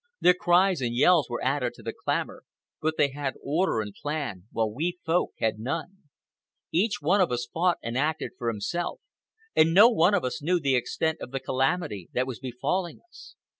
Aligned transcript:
Their 0.19 0.33
cries 0.33 0.81
and 0.81 0.95
yells 0.95 1.29
were 1.29 1.43
added 1.43 1.75
to 1.75 1.83
the 1.83 1.93
clamor, 1.93 2.43
but 2.81 2.97
they 2.97 3.09
had 3.09 3.35
order 3.39 3.81
and 3.81 3.93
plan, 3.93 4.45
while 4.51 4.73
we 4.73 4.97
Folk 5.05 5.33
had 5.37 5.59
none. 5.59 6.05
Each 6.71 6.99
one 7.03 7.21
of 7.21 7.31
us 7.31 7.45
fought 7.53 7.77
and 7.83 7.95
acted 7.95 8.31
for 8.35 8.47
himself, 8.47 8.99
and 9.55 9.75
no 9.75 9.89
one 9.89 10.15
of 10.15 10.23
us 10.25 10.41
knew 10.41 10.59
the 10.59 10.75
extent 10.75 11.19
of 11.21 11.29
the 11.29 11.39
calamity 11.39 12.09
that 12.13 12.25
was 12.25 12.39
befalling 12.39 12.99
us. 13.07 13.35